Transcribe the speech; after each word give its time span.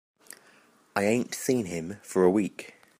I 0.95 1.03
ain't 1.03 1.35
seen 1.35 1.67
him 1.67 1.97
for 2.01 2.23
a 2.23 2.31
week. 2.31 2.73